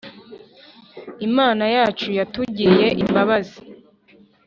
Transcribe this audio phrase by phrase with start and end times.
[1.27, 3.59] Imana yacu yatugiriye Imbabazi